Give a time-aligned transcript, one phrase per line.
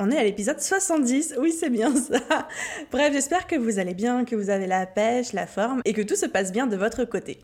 [0.00, 2.48] On est à l'épisode 70, oui c'est bien ça.
[2.90, 6.02] Bref, j'espère que vous allez bien, que vous avez la pêche, la forme et que
[6.02, 7.38] tout se passe bien de votre côté.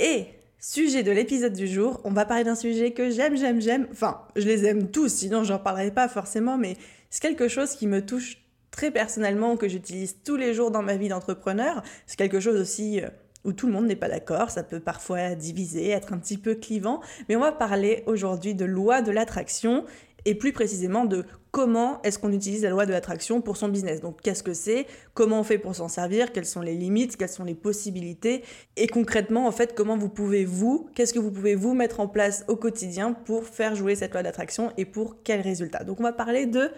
[0.00, 0.26] Et
[0.58, 3.86] sujet de l'épisode du jour, on va parler d'un sujet que j'aime, j'aime, j'aime.
[3.92, 6.76] Enfin, je les aime tous, sinon j'en parlerai pas forcément, mais
[7.10, 8.38] c'est quelque chose qui me touche
[8.72, 11.84] très personnellement, que j'utilise tous les jours dans ma vie d'entrepreneur.
[12.06, 13.08] C'est quelque chose aussi euh,
[13.44, 16.56] où tout le monde n'est pas d'accord, ça peut parfois diviser, être un petit peu
[16.56, 19.84] clivant, mais on va parler aujourd'hui de loi de l'attraction
[20.24, 24.00] et plus précisément de comment est-ce qu'on utilise la loi de l'attraction pour son business.
[24.00, 27.28] Donc qu'est-ce que c'est, comment on fait pour s'en servir, quelles sont les limites, quelles
[27.28, 28.42] sont les possibilités
[28.76, 32.08] et concrètement en fait comment vous pouvez vous, qu'est-ce que vous pouvez vous mettre en
[32.08, 35.84] place au quotidien pour faire jouer cette loi d'attraction et pour quels résultats.
[35.84, 36.70] Donc on va parler de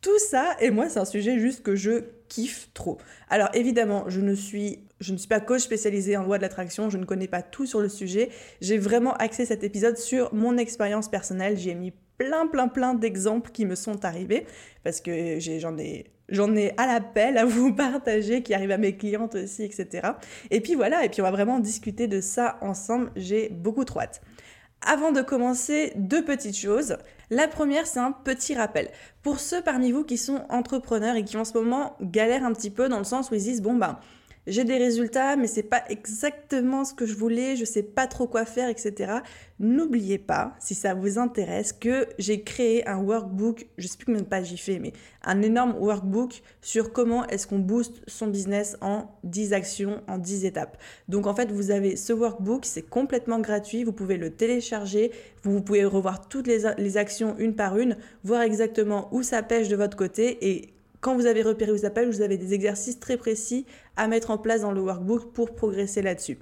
[0.00, 2.98] tout ça, et moi, c'est un sujet juste que je kiffe trop.
[3.28, 6.88] Alors évidemment, je ne suis, je ne suis pas coach spécialisé en loi de l'attraction,
[6.88, 8.28] je ne connais pas tout sur le sujet.
[8.60, 11.56] J'ai vraiment axé cet épisode sur mon expérience personnelle.
[11.56, 14.46] J'ai mis plein, plein, plein d'exemples qui me sont arrivés
[14.84, 18.96] parce que j'en ai, j'en ai à l'appel à vous partager, qui arrivent à mes
[18.96, 20.08] clientes aussi, etc.
[20.50, 23.10] Et puis voilà, et puis on va vraiment discuter de ça ensemble.
[23.16, 24.20] J'ai beaucoup trop hâte.
[24.80, 26.98] Avant de commencer, deux petites choses.
[27.30, 28.88] La première, c'est un petit rappel.
[29.22, 32.70] Pour ceux parmi vous qui sont entrepreneurs et qui en ce moment galèrent un petit
[32.70, 33.98] peu dans le sens où ils disent, bon ben,
[34.48, 38.26] j'ai des résultats, mais c'est pas exactement ce que je voulais, je sais pas trop
[38.26, 39.12] quoi faire, etc.
[39.60, 44.22] N'oubliez pas, si ça vous intéresse, que j'ai créé un workbook, je sais plus combien
[44.22, 44.92] de pages j'y fais, mais
[45.24, 50.44] un énorme workbook sur comment est-ce qu'on booste son business en 10 actions, en 10
[50.44, 50.78] étapes.
[51.08, 55.60] Donc en fait, vous avez ce workbook, c'est complètement gratuit, vous pouvez le télécharger, vous
[55.60, 59.76] pouvez revoir toutes les, les actions une par une, voir exactement où ça pêche de
[59.76, 63.66] votre côté et quand vous avez repéré vos appels, vous avez des exercices très précis
[63.96, 66.38] à mettre en place dans le workbook pour progresser là-dessus.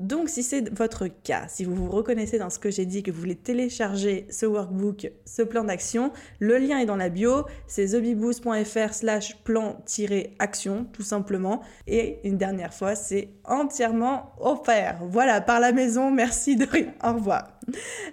[0.00, 3.10] Donc si c'est votre cas, si vous vous reconnaissez dans ce que j'ai dit, que
[3.10, 7.88] vous voulez télécharger ce workbook, ce plan d'action, le lien est dans la bio, c'est
[7.88, 11.60] thebiboost.fr slash plan-action tout simplement.
[11.86, 15.00] Et une dernière fois, c'est entièrement offert.
[15.02, 17.58] Voilà, par la maison, merci de rien, au revoir.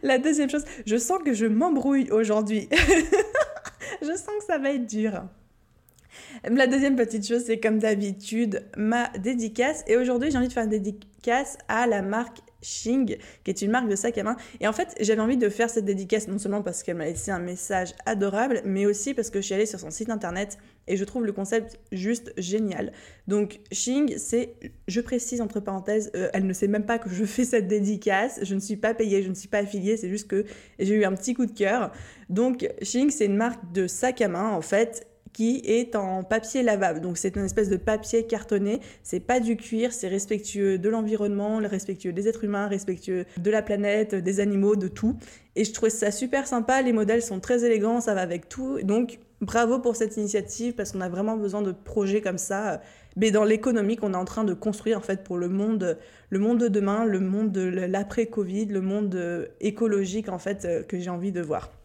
[0.04, 2.68] La deuxième chose, je sens que je m'embrouille aujourd'hui.
[4.02, 5.24] je sens que ça va être dur.
[6.44, 9.84] La deuxième petite chose, c'est comme d'habitude ma dédicace.
[9.88, 13.72] Et aujourd'hui, j'ai envie de faire une dédicace à la marque Xing, qui est une
[13.72, 14.36] marque de sac à main.
[14.60, 17.32] Et en fait, j'avais envie de faire cette dédicace non seulement parce qu'elle m'a laissé
[17.32, 20.58] un message adorable, mais aussi parce que je suis allée sur son site internet
[20.88, 22.94] et je trouve le concept juste génial.
[23.28, 24.54] Donc Xing, c'est,
[24.88, 28.40] je précise entre parenthèses, euh, elle ne sait même pas que je fais cette dédicace,
[28.42, 30.46] je ne suis pas payée, je ne suis pas affiliée, c'est juste que
[30.80, 31.92] j'ai eu un petit coup de cœur.
[32.30, 35.07] Donc Xing, c'est une marque de sac à main en fait
[35.38, 37.00] qui est en papier lavable.
[37.00, 38.80] Donc c'est une espèce de papier cartonné.
[39.04, 43.62] C'est pas du cuir, c'est respectueux de l'environnement, respectueux des êtres humains, respectueux de la
[43.62, 45.16] planète, des animaux, de tout.
[45.56, 46.82] Et je trouvais ça super sympa.
[46.82, 48.80] Les modèles sont très élégants, ça va avec tout.
[48.82, 52.82] Donc bravo pour cette initiative parce qu'on a vraiment besoin de projets comme ça.
[53.16, 56.00] Mais dans l'économie qu'on est en train de construire en fait pour le monde,
[56.32, 60.98] le monde de demain, le monde de l'après-Covid, le monde écologique en fait euh, que
[60.98, 61.77] j'ai envie de voir.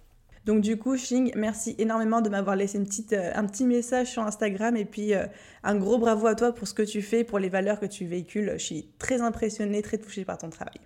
[0.45, 2.79] Donc du coup, Xing, merci énormément de m'avoir laissé
[3.13, 5.27] euh, un petit message sur Instagram et puis euh,
[5.63, 8.07] un gros bravo à toi pour ce que tu fais, pour les valeurs que tu
[8.07, 8.53] véhicules.
[8.55, 10.81] Je suis très impressionnée, très touchée par ton travail.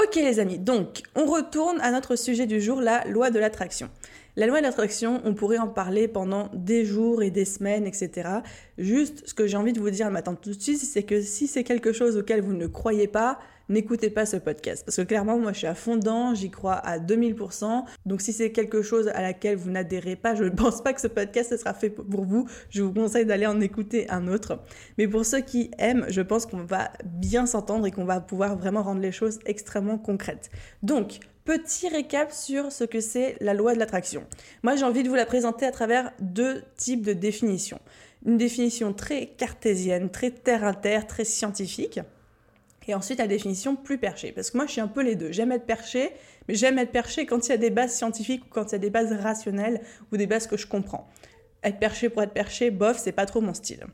[0.00, 3.88] Ok les amis, donc on retourne à notre sujet du jour, la loi de l'attraction.
[4.38, 8.28] La loi de l'attraction, on pourrait en parler pendant des jours et des semaines, etc.
[8.76, 11.46] Juste ce que j'ai envie de vous dire maintenant tout de suite, c'est que si
[11.46, 13.38] c'est quelque chose auquel vous ne croyez pas,
[13.70, 14.84] n'écoutez pas ce podcast.
[14.84, 17.84] Parce que clairement, moi, je suis à fond dedans, j'y crois à 2000%.
[18.04, 21.00] Donc, si c'est quelque chose à laquelle vous n'adhérez pas, je ne pense pas que
[21.00, 22.46] ce podcast sera fait pour vous.
[22.68, 24.60] Je vous conseille d'aller en écouter un autre.
[24.98, 28.58] Mais pour ceux qui aiment, je pense qu'on va bien s'entendre et qu'on va pouvoir
[28.58, 30.50] vraiment rendre les choses extrêmement concrètes.
[30.82, 34.24] Donc, Petit récap sur ce que c'est la loi de l'attraction.
[34.64, 37.78] Moi, j'ai envie de vous la présenter à travers deux types de définitions.
[38.24, 42.00] Une définition très cartésienne, très terre à terre, très scientifique,
[42.88, 44.32] et ensuite la définition plus perchée.
[44.32, 45.30] Parce que moi, je suis un peu les deux.
[45.30, 46.10] J'aime être perché,
[46.48, 48.74] mais j'aime être perché quand il y a des bases scientifiques ou quand il y
[48.74, 51.08] a des bases rationnelles ou des bases que je comprends.
[51.62, 53.86] Être perché pour être perché, bof, c'est pas trop mon style.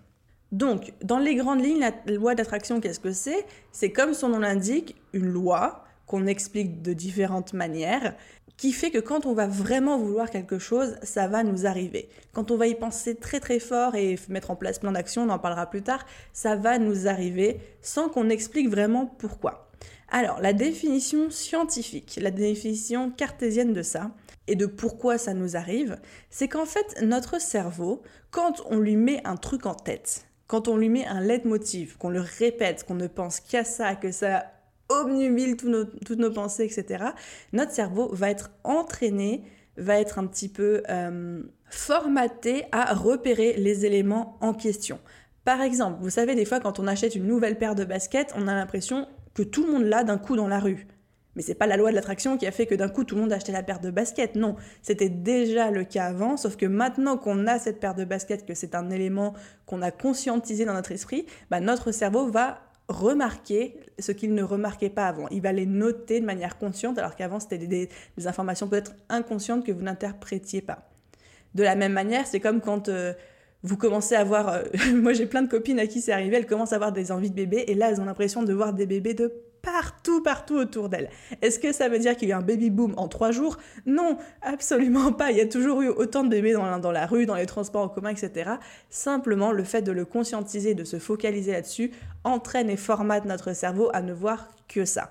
[0.52, 3.44] Donc, dans les grandes lignes, la loi d'attraction, qu'est-ce que c'est?
[3.72, 8.14] C'est comme son nom l'indique, une loi qu'on explique de différentes manières,
[8.58, 12.10] qui fait que quand on va vraiment vouloir quelque chose, ça va nous arriver.
[12.34, 15.30] Quand on va y penser très très fort et mettre en place plein d'actions, on
[15.30, 16.04] en parlera plus tard,
[16.34, 19.70] ça va nous arriver sans qu'on explique vraiment pourquoi.
[20.10, 24.10] Alors, la définition scientifique, la définition cartésienne de ça,
[24.48, 25.98] et de pourquoi ça nous arrive,
[26.28, 30.76] c'est qu'en fait, notre cerveau, quand on lui met un truc en tête, quand on
[30.76, 34.51] lui met un leitmotiv, qu'on le répète, qu'on ne pense qu'à ça, que ça
[35.00, 37.04] obnubile toutes nos pensées, etc.,
[37.52, 39.42] notre cerveau va être entraîné,
[39.76, 44.98] va être un petit peu euh, formaté à repérer les éléments en question.
[45.44, 48.46] Par exemple, vous savez, des fois, quand on achète une nouvelle paire de baskets, on
[48.46, 50.86] a l'impression que tout le monde l'a d'un coup dans la rue.
[51.34, 53.22] Mais c'est pas la loi de l'attraction qui a fait que d'un coup tout le
[53.22, 54.36] monde a acheté la paire de baskets.
[54.36, 58.44] Non, c'était déjà le cas avant, sauf que maintenant qu'on a cette paire de baskets,
[58.44, 59.32] que c'est un élément
[59.64, 64.90] qu'on a conscientisé dans notre esprit, bah notre cerveau va remarquer ce qu'il ne remarquait
[64.90, 65.28] pas avant.
[65.28, 67.88] Il va les noter de manière consciente, alors qu'avant c'était des,
[68.26, 70.90] informations peut-être inconscientes que vous n'interprétiez pas.
[71.54, 73.12] De la même manière, c'est comme quand euh,
[73.62, 74.62] vous commencez à voir, euh,
[74.94, 77.30] moi j'ai plein de copines à qui c'est arrivé, elles commencent à avoir des envies
[77.30, 79.32] de bébés et là elles ont l'impression de voir des bébés de
[79.62, 81.08] partout, partout autour d'elles.
[81.40, 83.58] Est-ce que ça veut dire qu'il y a un baby boom en trois jours?
[83.86, 85.30] Non, absolument pas.
[85.30, 87.88] Il y a toujours eu autant de bébés dans la rue, dans les transports en
[87.88, 88.50] commun, etc.
[88.90, 91.92] Simplement, le fait de le conscientiser, de se focaliser là-dessus,
[92.24, 95.10] entraîne et formate notre cerveau à ne voir que ça.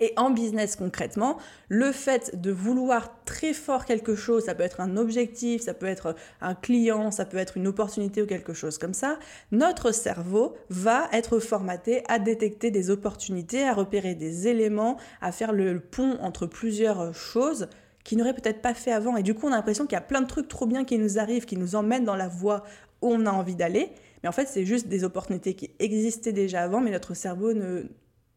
[0.00, 1.38] Et en business concrètement,
[1.68, 5.86] le fait de vouloir très fort quelque chose, ça peut être un objectif, ça peut
[5.86, 9.18] être un client, ça peut être une opportunité ou quelque chose comme ça,
[9.52, 15.52] notre cerveau va être formaté à détecter des opportunités, à repérer des éléments, à faire
[15.52, 17.68] le pont entre plusieurs choses
[18.04, 19.16] qu'il n'aurait peut-être pas fait avant.
[19.16, 20.98] Et du coup, on a l'impression qu'il y a plein de trucs trop bien qui
[20.98, 22.62] nous arrivent, qui nous emmènent dans la voie
[23.02, 23.90] où on a envie d'aller.
[24.22, 27.84] Mais en fait, c'est juste des opportunités qui existaient déjà avant, mais notre cerveau ne,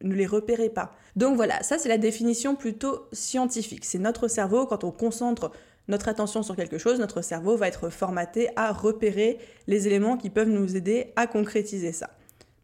[0.02, 0.94] ne les repérez pas.
[1.16, 3.84] Donc voilà, ça c'est la définition plutôt scientifique.
[3.84, 5.52] C'est notre cerveau, quand on concentre
[5.88, 10.30] notre attention sur quelque chose, notre cerveau va être formaté à repérer les éléments qui
[10.30, 12.10] peuvent nous aider à concrétiser ça.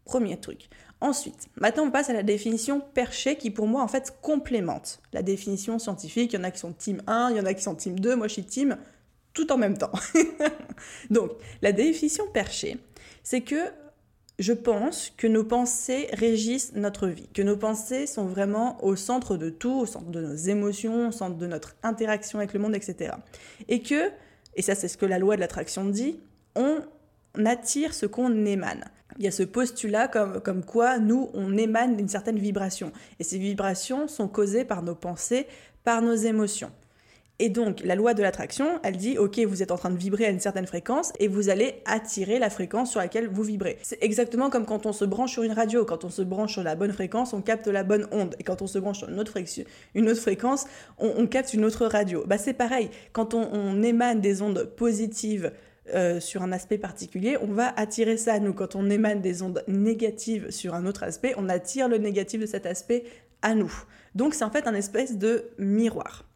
[0.05, 0.69] Premier truc.
[0.99, 5.21] Ensuite, maintenant on passe à la définition perchée qui pour moi en fait complémente la
[5.21, 6.33] définition scientifique.
[6.33, 7.99] Il y en a qui sont team 1, il y en a qui sont team
[7.99, 8.77] 2, moi je suis team
[9.33, 9.91] tout en même temps.
[11.11, 11.31] Donc
[11.61, 12.77] la définition perchée,
[13.21, 13.71] c'est que
[14.39, 19.35] je pense que nos pensées régissent notre vie, que nos pensées sont vraiment au centre
[19.35, 22.75] de tout, au centre de nos émotions, au centre de notre interaction avec le monde,
[22.75, 23.15] etc.
[23.67, 24.11] Et que,
[24.55, 26.19] et ça c'est ce que la loi de l'attraction dit,
[26.55, 26.81] on
[27.45, 28.85] attire ce qu'on émane.
[29.17, 32.91] Il y a ce postulat comme, comme quoi nous, on émane d'une certaine vibration.
[33.19, 35.47] Et ces vibrations sont causées par nos pensées,
[35.83, 36.71] par nos émotions.
[37.39, 40.25] Et donc, la loi de l'attraction, elle dit, ok, vous êtes en train de vibrer
[40.25, 43.77] à une certaine fréquence et vous allez attirer la fréquence sur laquelle vous vibrez.
[43.83, 45.85] C'est exactement comme quand on se branche sur une radio.
[45.85, 48.35] Quand on se branche sur la bonne fréquence, on capte la bonne onde.
[48.39, 50.65] Et quand on se branche sur une autre, fréquence,
[50.97, 52.23] on, capte une autre radio.
[52.25, 52.89] Bah, c'est pareil.
[53.13, 55.51] Quand on, émane des ondes positives
[55.93, 58.53] euh, sur un aspect particulier, on va attirer ça à nous.
[58.53, 62.47] Quand on émane des ondes négatives sur un autre aspect, on attire le négatif de
[62.47, 63.03] cet aspect
[63.43, 63.71] à nous.
[64.15, 66.26] Donc c'est en fait un espèce de miroir.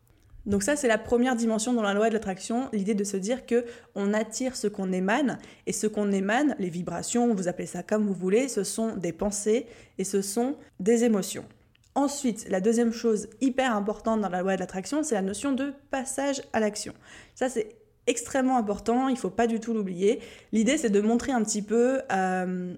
[0.45, 3.45] Donc ça, c'est la première dimension dans la loi de l'attraction, l'idée de se dire
[3.45, 7.83] que on attire ce qu'on émane, et ce qu'on émane, les vibrations, vous appelez ça
[7.83, 9.67] comme vous voulez, ce sont des pensées
[9.97, 11.45] et ce sont des émotions.
[11.93, 15.73] Ensuite, la deuxième chose hyper importante dans la loi de l'attraction, c'est la notion de
[15.91, 16.93] passage à l'action.
[17.35, 17.75] Ça, c'est
[18.07, 20.21] extrêmement important, il ne faut pas du tout l'oublier.
[20.53, 22.73] L'idée, c'est de montrer un petit peu euh,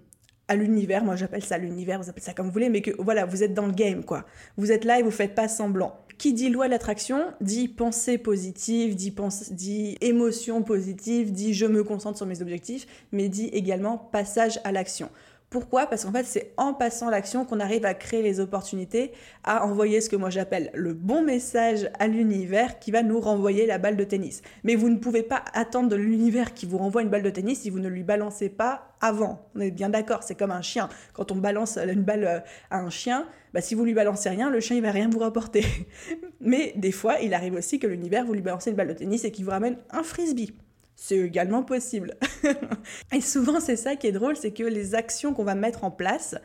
[0.47, 3.25] à l'univers, moi j'appelle ça l'univers, vous appelez ça comme vous voulez, mais que voilà,
[3.25, 4.25] vous êtes dans le game, quoi.
[4.57, 6.02] Vous êtes là et vous faites pas semblant.
[6.17, 9.13] Qui dit loi de l'attraction dit pensée positive, dit,
[9.51, 14.71] dit émotion positive, dit je me concentre sur mes objectifs, mais dit également passage à
[14.71, 15.09] l'action.
[15.53, 15.85] Pourquoi?
[15.85, 19.11] Parce qu'en fait, c'est en passant l'action qu'on arrive à créer les opportunités,
[19.43, 23.67] à envoyer ce que moi j'appelle le bon message à l'univers qui va nous renvoyer
[23.67, 24.41] la balle de tennis.
[24.63, 27.61] Mais vous ne pouvez pas attendre de l'univers qui vous renvoie une balle de tennis
[27.61, 29.47] si vous ne lui balancez pas avant.
[29.53, 30.89] On est bien d'accord, c'est comme un chien.
[31.13, 32.39] Quand on balance une balle euh,
[32.71, 35.19] à un chien, bah, si vous lui balancez rien, le chien il va rien vous
[35.19, 35.63] rapporter.
[36.41, 39.23] Mais des fois, il arrive aussi que l'univers vous lui balancez une balle de tennis
[39.23, 40.55] et qu'il vous ramène un frisbee
[41.03, 42.15] c'est également possible.
[43.13, 45.91] et souvent, c'est ça qui est drôle, c'est que les actions qu'on va mettre en
[45.91, 46.35] place,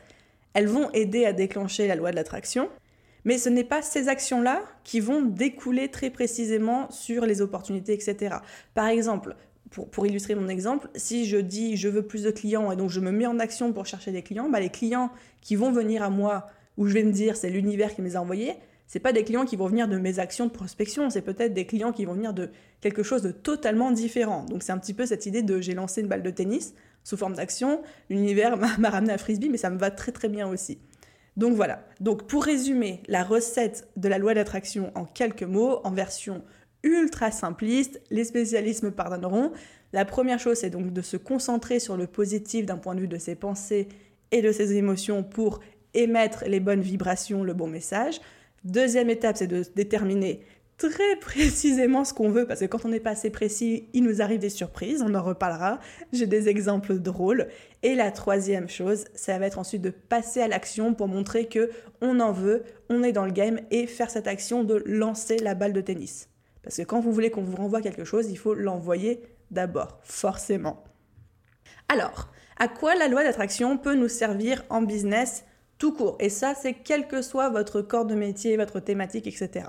[0.53, 2.67] elles vont aider à déclencher la loi de l'attraction,
[3.23, 8.35] mais ce n'est pas ces actions-là qui vont découler très précisément sur les opportunités, etc.
[8.73, 9.37] Par exemple,
[9.69, 12.99] pour, illustrer mon exemple, si je dis je veux plus de clients et donc je
[12.99, 16.09] me mets en action pour chercher des clients, bah les clients qui vont venir à
[16.09, 18.55] moi, où je vais me dire c'est l'univers qui me les a envoyés,
[18.89, 21.67] c'est pas des clients qui vont venir de mes actions de prospection, c'est peut-être des
[21.67, 22.49] clients qui vont venir de
[22.81, 24.45] quelque chose de totalement différent.
[24.45, 27.15] Donc c'est un petit peu cette idée de j'ai lancé une balle de tennis sous
[27.15, 30.79] forme d'action, l'univers m'a ramené à frisbee, mais ça me va très très bien aussi.
[31.37, 31.85] Donc voilà.
[31.99, 36.43] Donc pour résumer la recette de la loi d'attraction en quelques mots, en version
[36.81, 39.51] ultra simpliste, les spécialistes me pardonneront.
[39.93, 43.07] La première chose, c'est donc de se concentrer sur le positif d'un point de vue
[43.07, 43.87] de ses pensées
[44.31, 45.59] et de ses émotions pour
[45.93, 48.19] émettre les bonnes vibrations, le bon message.
[48.63, 50.41] Deuxième étape, c'est de déterminer
[50.77, 54.21] très précisément ce qu'on veut, parce que quand on n'est pas assez précis, il nous
[54.21, 55.79] arrive des surprises, on en reparlera,
[56.13, 57.49] j'ai des exemples drôles.
[57.83, 61.69] Et la troisième chose, ça va être ensuite de passer à l'action pour montrer que
[62.01, 65.53] on en veut, on est dans le game, et faire cette action de lancer la
[65.53, 66.29] balle de tennis.
[66.63, 70.83] Parce que quand vous voulez qu'on vous renvoie quelque chose, il faut l'envoyer d'abord, forcément.
[71.89, 75.43] Alors, à quoi la loi d'attraction peut nous servir en business?
[75.79, 79.65] Tout court Et ça, c'est quel que soit votre corps de métier, votre thématique, etc.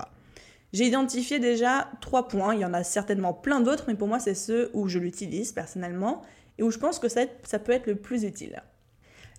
[0.73, 4.19] J'ai identifié déjà trois points, il y en a certainement plein d'autres, mais pour moi
[4.19, 6.21] c'est ceux où je l'utilise personnellement
[6.57, 8.61] et où je pense que ça, peut être le plus utile.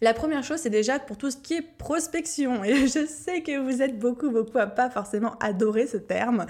[0.02, 2.64] La première chose, c'est déjà pour tout ce qui est prospection.
[2.64, 6.46] Et je sais que vous êtes beaucoup, beaucoup à pas forcément adorer ce terme.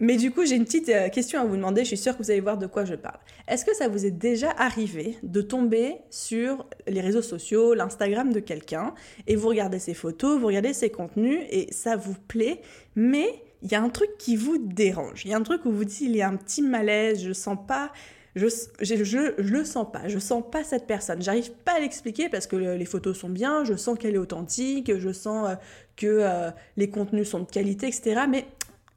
[0.00, 1.82] Mais du coup, j'ai une petite euh, question à vous demander.
[1.82, 3.18] Je suis sûre que vous allez voir de quoi je parle.
[3.46, 8.40] Est-ce que ça vous est déjà arrivé de tomber sur les réseaux sociaux, l'Instagram de
[8.40, 8.94] quelqu'un,
[9.26, 12.62] et vous regardez ses photos, vous regardez ses contenus, et ça vous plaît,
[12.96, 15.26] mais il y a un truc qui vous dérange.
[15.26, 17.34] Il y a un truc où vous dites, il y a un petit malaise, je
[17.34, 17.92] sens pas,
[18.36, 18.46] je,
[18.80, 21.20] je, je, le sens pas, je sens pas cette personne.
[21.20, 24.96] J'arrive pas à l'expliquer parce que les photos sont bien, je sens qu'elle est authentique,
[24.98, 25.54] je sens euh,
[25.96, 28.22] que euh, les contenus sont de qualité, etc.
[28.28, 28.46] Mais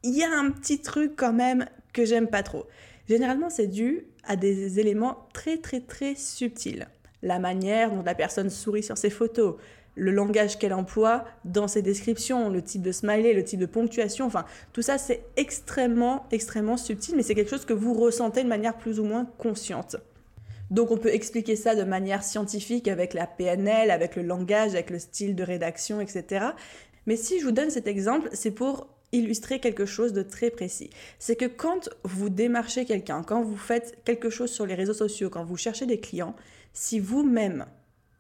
[0.03, 2.65] il y a un petit truc quand même que j'aime pas trop.
[3.07, 6.87] Généralement, c'est dû à des éléments très très très subtils.
[7.21, 9.55] La manière dont la personne sourit sur ses photos,
[9.95, 14.25] le langage qu'elle emploie dans ses descriptions, le type de smiley, le type de ponctuation,
[14.25, 18.49] enfin tout ça c'est extrêmement extrêmement subtil, mais c'est quelque chose que vous ressentez de
[18.49, 19.97] manière plus ou moins consciente.
[20.71, 24.89] Donc on peut expliquer ça de manière scientifique avec la PNL, avec le langage, avec
[24.89, 26.47] le style de rédaction, etc.
[27.05, 30.89] Mais si je vous donne cet exemple, c'est pour illustrer quelque chose de très précis.
[31.19, 35.29] C'est que quand vous démarchez quelqu'un, quand vous faites quelque chose sur les réseaux sociaux,
[35.29, 36.35] quand vous cherchez des clients,
[36.73, 37.65] si vous-même,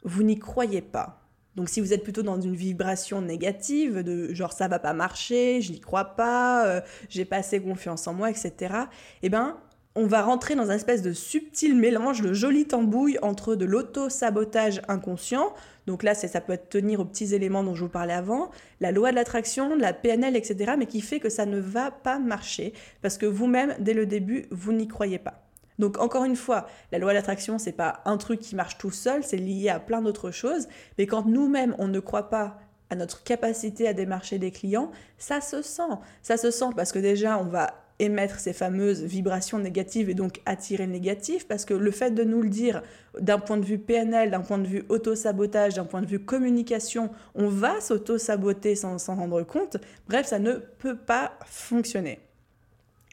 [0.03, 1.23] vous n'y croyez pas,
[1.55, 5.61] donc si vous êtes plutôt dans une vibration négative, de genre ça va pas marcher,
[5.61, 8.73] je n'y crois pas, euh, j'ai pas assez confiance en moi, etc.,
[9.21, 9.57] eh ben
[9.95, 14.81] on va rentrer dans un espèce de subtil mélange, de joli tambouille entre de l'auto-sabotage
[14.87, 15.53] inconscient,
[15.85, 19.11] donc là ça peut tenir aux petits éléments dont je vous parlais avant, la loi
[19.11, 23.17] de l'attraction, la PNL, etc., mais qui fait que ça ne va pas marcher, parce
[23.17, 25.43] que vous-même, dès le début, vous n'y croyez pas.
[25.79, 29.23] Donc encore une fois, la loi d'attraction, c'est pas un truc qui marche tout seul,
[29.23, 30.67] c'est lié à plein d'autres choses.
[30.97, 32.59] Mais quand nous-mêmes, on ne croit pas
[32.89, 35.81] à notre capacité à démarcher des clients, ça se sent.
[36.21, 40.41] Ça se sent parce que déjà, on va émettre ces fameuses vibrations négatives et donc
[40.45, 42.81] attirer le négatif, parce que le fait de nous le dire
[43.19, 47.09] d'un point de vue PNL, d'un point de vue auto-sabotage, d'un point de vue communication,
[47.35, 52.19] on va s'auto-saboter sans s'en rendre compte, bref, ça ne peut pas fonctionner.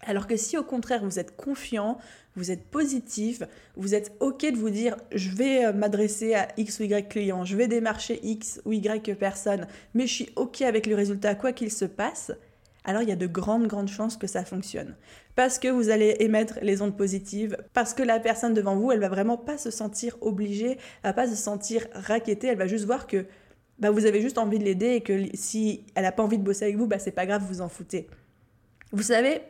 [0.07, 1.99] Alors que si au contraire vous êtes confiant,
[2.37, 3.43] vous êtes positif,
[3.77, 7.45] vous êtes OK de vous dire je vais euh, m'adresser à X ou Y client,
[7.45, 11.53] je vais démarcher X ou Y personne, mais je suis OK avec le résultat quoi
[11.53, 12.33] qu'il se passe,
[12.85, 14.97] alors il y a de grandes, grandes chances que ça fonctionne.
[15.35, 19.01] Parce que vous allez émettre les ondes positives, parce que la personne devant vous, elle
[19.01, 22.85] va vraiment pas se sentir obligée, elle va pas se sentir raquettée, elle va juste
[22.85, 23.27] voir que
[23.79, 26.45] bah, vous avez juste envie de l'aider et que si elle n'a pas envie de
[26.45, 28.09] bosser avec vous, bah, c'est pas grave, vous en foutez.
[28.93, 29.41] Vous savez,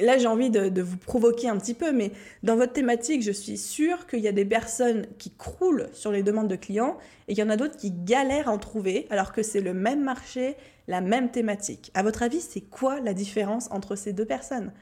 [0.00, 3.58] là j'ai envie de, vous provoquer un petit peu, mais dans votre thématique, je suis
[3.58, 6.96] sûre qu'il y a des personnes qui croulent sur les demandes de clients
[7.28, 9.74] et qu'il y en a d'autres qui galèrent à en trouver, alors que c'est le
[9.74, 10.56] même marché,
[10.88, 11.90] la même thématique.
[11.94, 14.72] À votre avis, c'est quoi la différence entre ces deux personnes?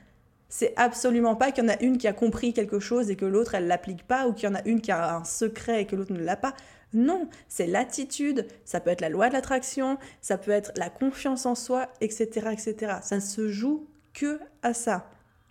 [0.48, 3.26] C'est absolument pas qu'il y en a une qui a compris quelque chose et que
[3.26, 5.86] l'autre elle l'applique pas, ou qu'il y en a une qui a un secret et
[5.86, 6.54] que l'autre ne l'a pas.
[6.94, 11.44] Non, c'est l'attitude, ça peut être la loi de l'attraction, ça peut être la confiance
[11.44, 12.94] en soi, etc., etc.
[13.02, 13.86] Ça se joue
[14.18, 15.10] que à ça.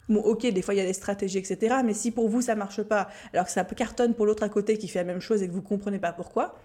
[0.09, 1.77] Bon, ok, des fois il y a des stratégies, etc.
[1.83, 4.77] Mais si pour vous ça marche pas, alors que ça cartonne pour l'autre à côté
[4.77, 6.57] qui fait la même chose et que vous comprenez pas pourquoi,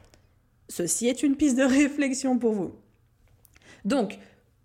[0.68, 2.72] ceci est une piste de réflexion pour vous.
[3.84, 4.18] Donc,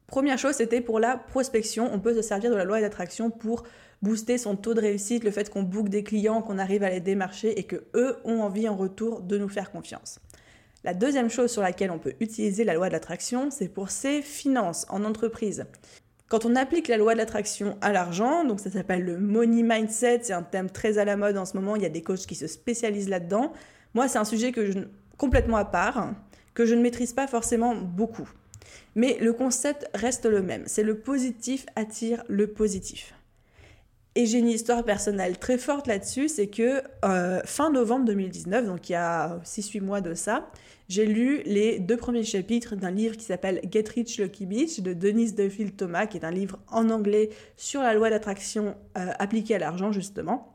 [0.06, 1.90] première chose, c'était pour la prospection.
[1.92, 3.64] On peut se servir de la loi d'attraction pour
[4.02, 7.00] booster son taux de réussite, le fait qu'on boucle des clients, qu'on arrive à les
[7.00, 10.20] démarcher et que eux ont envie en retour de nous faire confiance.
[10.84, 14.22] La deuxième chose sur laquelle on peut utiliser la loi de l'attraction, c'est pour ses
[14.22, 15.66] finances en entreprise.
[16.30, 20.22] Quand on applique la loi de l'attraction à l'argent, donc ça s'appelle le money mindset,
[20.24, 22.26] c'est un thème très à la mode en ce moment, il y a des coachs
[22.26, 23.54] qui se spécialisent là-dedans.
[23.94, 24.80] Moi, c'est un sujet que je,
[25.18, 26.14] complètement à part,
[26.54, 28.30] que je ne maîtrise pas forcément beaucoup.
[28.96, 33.14] Mais le concept reste le même, c'est le positif attire le positif.
[34.16, 38.90] Et j'ai une histoire personnelle très forte là-dessus, c'est que euh, fin novembre 2019, donc
[38.90, 40.50] il y a 6-8 mois de ça,
[40.88, 44.94] j'ai lu les deux premiers chapitres d'un livre qui s'appelle Get Rich Lucky Beach de
[44.94, 49.56] Denise DeVille Thomas, qui est un livre en anglais sur la loi d'attraction euh, appliquée
[49.56, 50.54] à l'argent justement.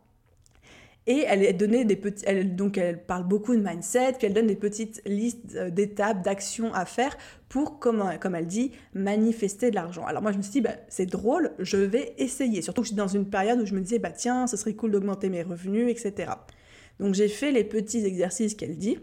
[1.06, 4.56] Et elle donné des petits, donc elle parle beaucoup de mindset, puis elle donne des
[4.56, 10.06] petites listes euh, d'étapes, d'actions à faire pour, comme, comme elle dit, manifester de l'argent.
[10.06, 12.62] Alors moi je me suis dit, bah, c'est drôle, je vais essayer.
[12.62, 14.74] Surtout que je suis dans une période où je me disais, bah tiens, ce serait
[14.74, 16.32] cool d'augmenter mes revenus, etc.
[17.00, 18.98] Donc j'ai fait les petits exercices qu'elle dit.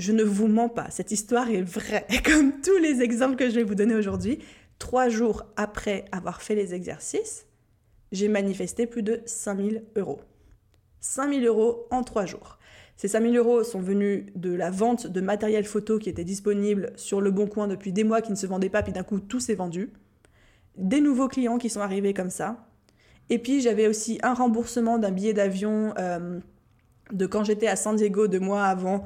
[0.00, 2.06] Je ne vous mens pas, cette histoire est vraie.
[2.24, 4.38] Comme tous les exemples que je vais vous donner aujourd'hui,
[4.78, 7.44] trois jours après avoir fait les exercices,
[8.10, 10.22] j'ai manifesté plus de 5000 euros.
[11.00, 12.58] 5000 euros en 3 jours.
[12.96, 17.20] Ces 5000 euros sont venus de la vente de matériel photo qui était disponible sur
[17.20, 19.38] le Bon Coin depuis des mois qui ne se vendait pas, puis d'un coup tout
[19.38, 19.92] s'est vendu.
[20.78, 22.66] Des nouveaux clients qui sont arrivés comme ça.
[23.28, 26.40] Et puis j'avais aussi un remboursement d'un billet d'avion euh,
[27.12, 29.04] de quand j'étais à San Diego deux mois avant.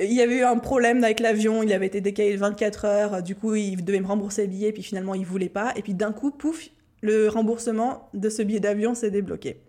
[0.00, 3.22] Il y avait eu un problème avec l'avion, il avait été décalé de 24 heures,
[3.22, 5.72] du coup il devait me rembourser le billet, puis finalement il voulait pas.
[5.76, 6.68] Et puis d'un coup, pouf,
[7.00, 9.60] le remboursement de ce billet d'avion s'est débloqué.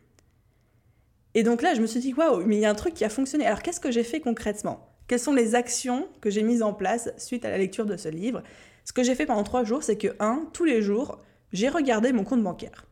[1.35, 3.03] Et donc là, je me suis dit, waouh, mais il y a un truc qui
[3.03, 3.45] a fonctionné.
[3.45, 4.89] Alors qu'est-ce que j'ai fait concrètement?
[5.07, 8.07] Quelles sont les actions que j'ai mises en place suite à la lecture de ce
[8.07, 8.41] livre?
[8.85, 12.13] Ce que j'ai fait pendant trois jours, c'est que, un, tous les jours, j'ai regardé
[12.13, 12.85] mon compte bancaire.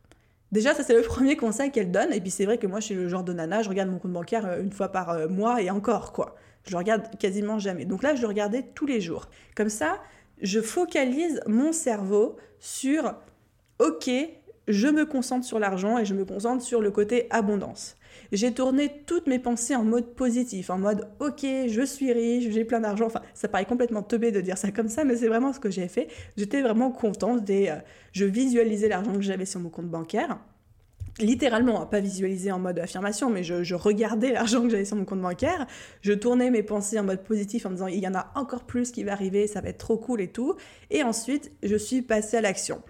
[0.52, 2.12] Déjà, ça c'est le premier conseil qu'elle donne.
[2.12, 3.98] Et puis c'est vrai que moi, je suis le genre de nana, je regarde mon
[3.98, 6.36] compte bancaire euh, une fois par euh, mois et encore, quoi.
[6.66, 7.84] Je regarde quasiment jamais.
[7.84, 9.28] Donc là, je le regardais tous les jours.
[9.54, 10.00] Comme ça,
[10.40, 13.14] je focalise mon cerveau sur,
[13.78, 14.10] ok,
[14.66, 17.96] je me concentre sur l'argent et je me concentre sur le côté abondance
[18.32, 22.64] j'ai tourné toutes mes pensées en mode positif, en mode ok, je suis riche, j'ai
[22.64, 23.06] plein d'argent.
[23.06, 25.70] Enfin, ça paraît complètement teubé de dire ça comme ça, mais c'est vraiment ce que
[25.70, 26.08] j'ai fait.
[26.36, 27.44] J'étais vraiment contente.
[27.44, 27.76] Des, euh,
[28.12, 30.38] je visualisais l'argent que j'avais sur mon compte bancaire.
[31.20, 35.04] Littéralement, hein, pas visualisé en mode affirmation, mais je, regardais l'argent que j'avais sur mon
[35.04, 35.66] compte bancaire.
[36.00, 38.64] Je tournais mes pensées en mode positif en me disant il y en a encore
[38.64, 40.56] plus qui va arriver, ça va être trop cool et tout.
[40.90, 42.82] Et ensuite, je suis passée à l'action.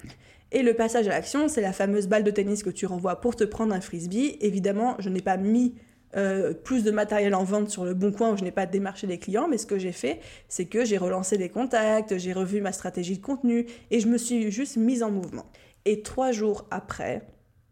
[0.53, 3.37] Et le passage à l'action, c'est la fameuse balle de tennis que tu renvoies pour
[3.37, 4.39] te prendre un frisbee.
[4.41, 5.75] Évidemment, je n'ai pas mis
[6.17, 9.07] euh, plus de matériel en vente sur le bon coin où je n'ai pas démarché
[9.07, 12.63] des clients, mais ce que j'ai fait, c'est que j'ai relancé des contacts, j'ai revu
[12.63, 15.45] ma stratégie de contenu et je me suis juste mise en mouvement.
[15.85, 17.27] Et trois jours après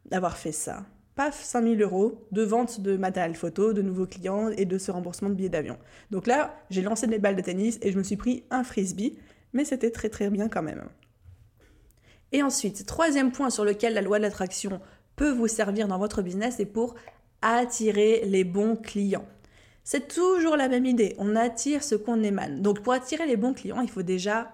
[0.06, 0.84] d'avoir fait ça,
[1.14, 5.28] paf, 5000 euros de vente de matériel photo, de nouveaux clients et de ce remboursement
[5.28, 5.78] de billets d'avion.
[6.10, 9.18] Donc là, j'ai lancé des balles de tennis et je me suis pris un frisbee,
[9.52, 10.84] mais c'était très très bien quand même.
[12.32, 14.80] Et ensuite, troisième point sur lequel la loi de l'attraction
[15.16, 16.94] peut vous servir dans votre business, c'est pour
[17.42, 19.26] attirer les bons clients.
[19.84, 22.62] C'est toujours la même idée, on attire ce qu'on émane.
[22.62, 24.50] Donc pour attirer les bons clients, il faut déjà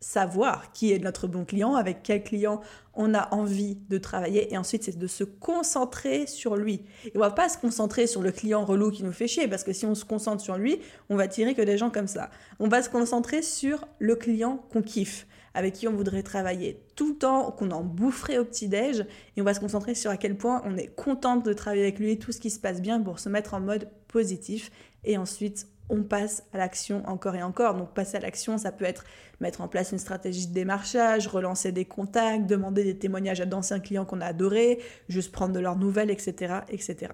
[0.00, 2.60] savoir qui est notre bon client, avec quel client
[2.94, 6.84] on a envie de travailler, et ensuite c'est de se concentrer sur lui.
[7.04, 9.62] Et on va pas se concentrer sur le client relou qui nous fait chier, parce
[9.62, 12.30] que si on se concentre sur lui, on va attirer que des gens comme ça.
[12.58, 17.08] On va se concentrer sur le client qu'on kiffe avec qui on voudrait travailler tout
[17.08, 19.00] le temps, qu'on en boufferait au petit-déj,
[19.36, 21.98] et on va se concentrer sur à quel point on est contente de travailler avec
[21.98, 24.70] lui, tout ce qui se passe bien pour se mettre en mode positif,
[25.04, 27.74] et ensuite on passe à l'action encore et encore.
[27.74, 29.04] Donc passer à l'action, ça peut être
[29.40, 33.80] mettre en place une stratégie de démarchage, relancer des contacts, demander des témoignages à d'anciens
[33.80, 37.12] clients qu'on a adorés, juste prendre de leurs nouvelles, etc., etc.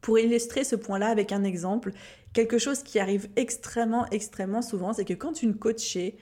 [0.00, 1.92] Pour illustrer ce point-là avec un exemple,
[2.32, 6.16] quelque chose qui arrive extrêmement, extrêmement souvent, c'est que quand une coachée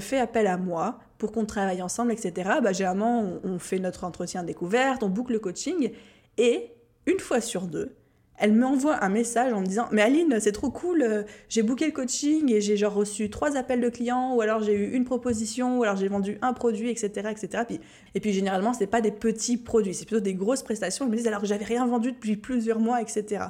[0.00, 4.42] fait appel à moi pour qu'on travaille ensemble, etc., bah, généralement, on, fait notre entretien
[4.42, 5.92] découverte, on boucle le coaching,
[6.36, 6.72] et
[7.06, 7.94] une fois sur deux,
[8.38, 11.86] elle m'envoie un message en me disant Mais Aline, c'est trop cool, euh, j'ai booké
[11.86, 15.04] le coaching et j'ai genre reçu trois appels de clients, ou alors j'ai eu une
[15.04, 17.30] proposition, ou alors j'ai vendu un produit, etc.
[17.30, 17.64] etc.
[18.14, 21.06] Et puis généralement, ce n'est pas des petits produits, c'est plutôt des grosses prestations.
[21.06, 23.46] Ils me disent Alors que j'avais rien vendu depuis plusieurs mois, etc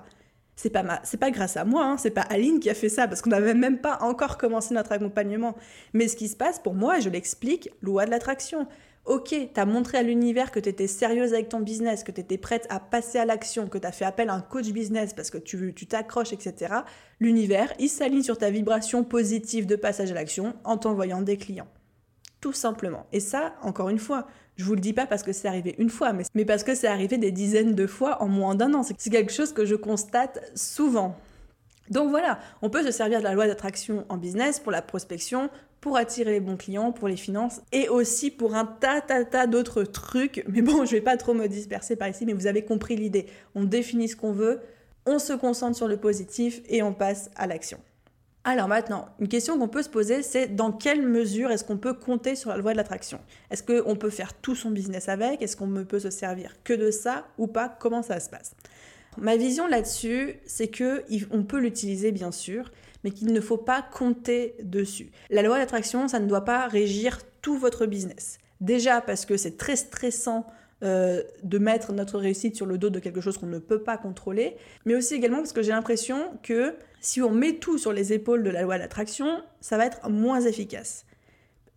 [0.56, 1.00] c'est pas ma...
[1.04, 3.30] c'est pas grâce à moi, hein, c'est pas Aline qui a fait ça parce qu'on
[3.30, 5.54] n'avait même pas encore commencé notre accompagnement.
[5.92, 8.66] Mais ce qui se passe pour moi, je l'explique, loi de l'attraction.
[9.06, 12.20] Ok, tu as montré à l'univers que tu étais sérieuse avec ton business, que tu
[12.20, 15.14] étais prête à passer à l'action, que tu as fait appel à un coach business
[15.14, 16.74] parce que tu t'accroches, etc.
[17.20, 21.68] L'univers, il s'aligne sur ta vibration positive de passage à l'action en t'envoyant des clients.
[22.40, 23.06] Tout simplement.
[23.12, 25.90] Et ça, encore une fois, je vous le dis pas parce que c'est arrivé une
[25.90, 28.82] fois, mais, parce que c'est arrivé des dizaines de fois en moins d'un an.
[28.82, 31.16] C'est quelque chose que je constate souvent.
[31.90, 35.50] Donc voilà, on peut se servir de la loi d'attraction en business pour la prospection,
[35.86, 39.46] pour attirer les bons clients, pour les finances et aussi pour un tas, tas, tas
[39.46, 40.44] d'autres trucs.
[40.48, 43.26] Mais bon, je vais pas trop me disperser par ici, mais vous avez compris l'idée.
[43.54, 44.62] On définit ce qu'on veut,
[45.06, 47.78] on se concentre sur le positif et on passe à l'action.
[48.42, 51.94] Alors maintenant, une question qu'on peut se poser, c'est dans quelle mesure est-ce qu'on peut
[51.94, 53.20] compter sur la loi de l'attraction?
[53.52, 55.40] Est-ce qu'on peut faire tout son business avec?
[55.40, 57.68] Est-ce qu'on peut se servir que de ça ou pas?
[57.68, 58.56] Comment ça se passe?
[59.18, 62.72] Ma vision là-dessus, c'est que on peut l'utiliser bien sûr,
[63.06, 65.12] mais qu'il ne faut pas compter dessus.
[65.30, 68.38] La loi d'attraction, ça ne doit pas régir tout votre business.
[68.60, 70.44] Déjà parce que c'est très stressant
[70.82, 73.96] euh, de mettre notre réussite sur le dos de quelque chose qu'on ne peut pas
[73.96, 78.12] contrôler, mais aussi également parce que j'ai l'impression que si on met tout sur les
[78.12, 81.06] épaules de la loi d'attraction, ça va être moins efficace.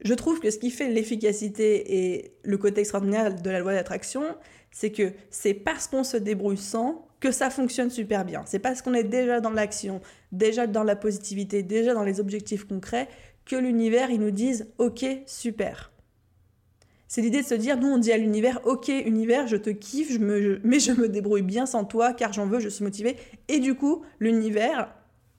[0.02, 4.24] Je trouve que ce qui fait l'efficacité et le côté extraordinaire de la loi d'attraction,
[4.72, 8.44] c'est que c'est parce qu'on se débrouille sans que ça fonctionne super bien.
[8.46, 12.65] C'est parce qu'on est déjà dans l'action, déjà dans la positivité, déjà dans les objectifs
[12.65, 13.08] concrets,
[13.46, 15.92] que l'univers, il nous dise OK, super.
[17.08, 20.20] C'est l'idée de se dire, nous on dit à l'univers, ok univers, je te kiffe,
[20.20, 23.15] mais je me débrouille bien sans toi car j'en veux, je suis motivée.
[23.48, 24.94] Et du coup, l'univers,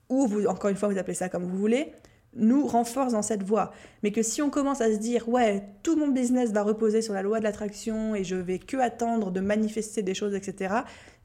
[0.08, 1.92] ou encore une fois vous appelez ça comme vous voulez,
[2.34, 3.72] nous renforce dans cette voie.
[4.02, 7.12] Mais que si on commence à se dire, ouais, tout mon business va reposer sur
[7.12, 10.74] la loi de l'attraction et je vais que attendre de manifester des choses, etc.,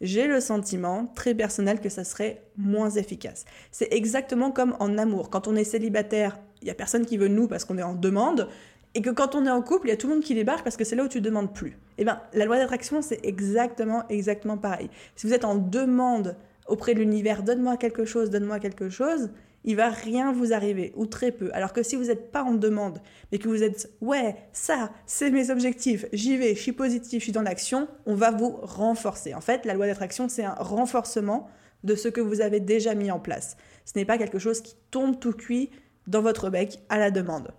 [0.01, 3.45] j'ai le sentiment très personnel que ça serait moins efficace.
[3.71, 5.29] C'est exactement comme en amour.
[5.29, 7.93] Quand on est célibataire, il n'y a personne qui veut nous parce qu'on est en
[7.93, 8.49] demande
[8.95, 10.63] et que quand on est en couple, il y a tout le monde qui débarque
[10.63, 11.77] parce que c'est là où tu demandes plus.
[11.97, 14.89] Eh bien, la loi d'attraction, c'est exactement, exactement pareil.
[15.15, 16.37] Si vous êtes en demande
[16.67, 19.29] auprès de l'univers, donne-moi quelque chose, donne-moi quelque chose,
[19.65, 21.49] il va rien vous arriver, ou très peu.
[21.54, 22.99] Alors que si vous n'êtes pas en demande,
[23.32, 27.23] mais que vous êtes, ouais, ça, c'est mes objectifs, j'y vais, je suis positif, je
[27.25, 29.34] suis dans l'action, on va vous renforcer.
[29.34, 31.49] En fait, la loi d'attraction, c'est un renforcement
[31.84, 33.58] de ce que vous avez déjà mis en place.
[33.86, 35.71] Ce n'est pas quelque chose qui tombe tout cuit
[36.08, 37.51] dans votre bec à la demande.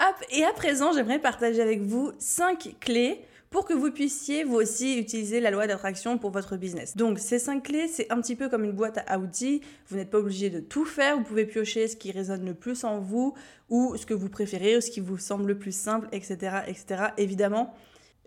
[0.00, 4.56] Hop, et à présent, j'aimerais partager avec vous 5 clés pour que vous puissiez vous
[4.56, 6.96] aussi utiliser la loi d'attraction pour votre business.
[6.96, 9.62] Donc ces 5 clés, c'est un petit peu comme une boîte à outils.
[9.88, 12.84] Vous n'êtes pas obligé de tout faire, vous pouvez piocher ce qui résonne le plus
[12.84, 13.34] en vous
[13.70, 16.58] ou ce que vous préférez ou ce qui vous semble le plus simple, etc.
[16.66, 17.04] etc.
[17.16, 17.74] Évidemment,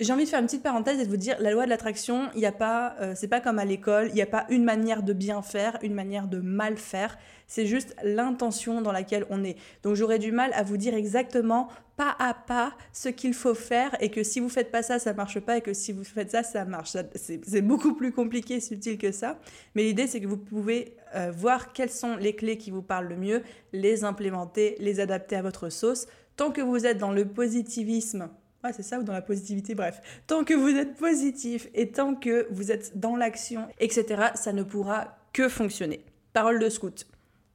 [0.01, 2.29] j'ai envie de faire une petite parenthèse et de vous dire, la loi de l'attraction,
[2.33, 4.63] il n'y a pas, euh, c'est pas comme à l'école, il n'y a pas une
[4.63, 7.17] manière de bien faire, une manière de mal faire.
[7.45, 9.57] C'est juste l'intention dans laquelle on est.
[9.83, 13.95] Donc j'aurais du mal à vous dire exactement pas à pas ce qu'il faut faire
[13.99, 16.31] et que si vous faites pas ça, ça marche pas et que si vous faites
[16.31, 16.97] ça, ça marche.
[17.13, 19.37] C'est beaucoup plus compliqué, subtil que ça.
[19.75, 23.07] Mais l'idée, c'est que vous pouvez euh, voir quelles sont les clés qui vous parlent
[23.07, 26.07] le mieux, les implémenter, les adapter à votre sauce.
[26.37, 28.29] Tant que vous êtes dans le positivisme
[28.63, 30.01] Ouais, c'est ça, ou dans la positivité, bref.
[30.27, 34.61] Tant que vous êtes positif et tant que vous êtes dans l'action, etc., ça ne
[34.61, 36.05] pourra que fonctionner.
[36.33, 37.07] Parole de scout.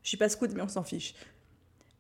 [0.03, 1.15] Je suis pas scout, mais on s'en fiche.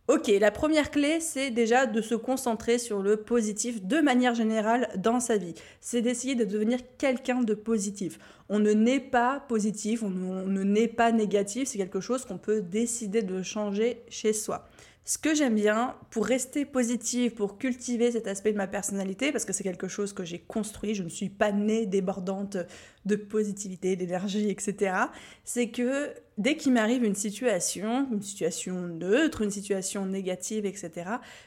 [0.08, 4.88] Ok, la première clé, c'est déjà de se concentrer sur le positif de manière générale
[4.96, 5.54] dans sa vie.
[5.80, 8.20] C'est d'essayer de devenir quelqu'un de positif.
[8.48, 12.60] On ne naît pas positif, on ne naît pas négatif, c'est quelque chose qu'on peut
[12.60, 14.68] décider de changer chez soi.
[15.08, 19.44] Ce que j'aime bien pour rester positive, pour cultiver cet aspect de ma personnalité, parce
[19.44, 22.56] que c'est quelque chose que j'ai construit, je ne suis pas née débordante
[23.04, 24.96] de positivité, d'énergie, etc.,
[25.44, 30.90] c'est que dès qu'il m'arrive une situation, une situation neutre, une situation négative, etc.,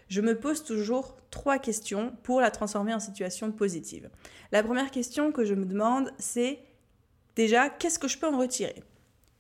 [0.08, 4.10] je me pose toujours trois questions pour la transformer en situation positive.
[4.54, 6.60] La première question que je me demande, c'est
[7.36, 8.84] déjà, qu'est-ce que je peux en retirer?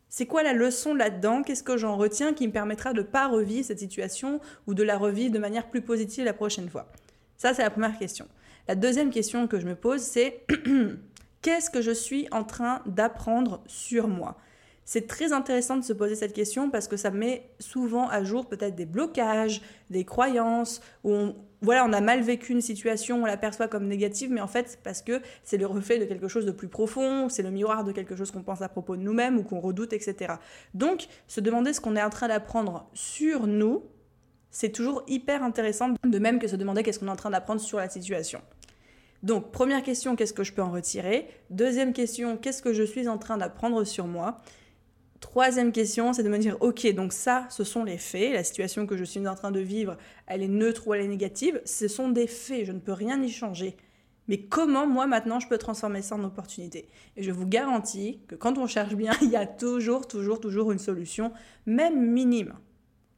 [0.09, 1.43] C'est quoi la leçon là-dedans?
[1.43, 4.81] Qu'est-ce que j'en retiens qui me permettra de ne pas revivre cette situation ou de
[4.81, 6.91] la revivre de manière plus positive la prochaine fois?
[7.37, 8.27] Ça, c'est la première question.
[8.67, 10.45] La deuxième question que je me pose, c'est
[11.41, 14.37] qu'est-ce que je suis en train d'apprendre sur moi?
[14.83, 18.47] C'est très intéressant de se poser cette question parce que ça met souvent à jour
[18.47, 23.25] peut-être des blocages, des croyances, où on, voilà, on a mal vécu une situation, on
[23.25, 26.51] l'aperçoit comme négative, mais en fait, parce que c'est le reflet de quelque chose de
[26.51, 29.43] plus profond, c'est le miroir de quelque chose qu'on pense à propos de nous-mêmes ou
[29.43, 30.35] qu'on redoute, etc.
[30.73, 33.83] Donc, se demander ce qu'on est en train d'apprendre sur nous,
[34.51, 37.61] c'est toujours hyper intéressant, de même que se demander qu'est-ce qu'on est en train d'apprendre
[37.61, 38.41] sur la situation.
[39.21, 41.27] Donc, première question, qu'est-ce que je peux en retirer?
[41.49, 44.41] Deuxième question, qu'est-ce que je suis en train d'apprendre sur moi?
[45.19, 48.87] Troisième question, c'est de me dire, ok, donc ça, ce sont les faits, la situation
[48.87, 51.87] que je suis en train de vivre, elle est neutre ou elle est négative, ce
[51.89, 53.75] sont des faits, je ne peux rien y changer.
[54.29, 56.87] Mais comment, moi, maintenant, je peux transformer ça en opportunité?
[57.17, 60.71] Et je vous garantis que quand on cherche bien, il y a toujours, toujours, toujours
[60.71, 61.33] une solution,
[61.65, 62.53] même minime.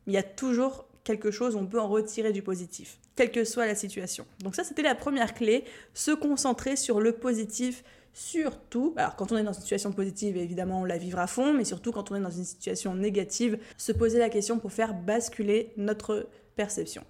[0.08, 3.66] Il y a toujours quelque chose, on peut en retirer du positif, quelle que soit
[3.66, 4.26] la situation.
[4.40, 9.38] Donc ça, c'était la première clé, se concentrer sur le positif, surtout, alors quand on
[9.38, 12.15] est dans une situation positive, évidemment, on la vivra à fond, mais surtout quand on
[12.15, 17.04] est dans une situation négative, se poser la question pour faire basculer notre perception.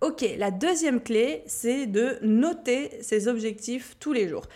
[0.00, 4.46] Ok, la deuxième clé, c'est de noter ses objectifs tous les jours.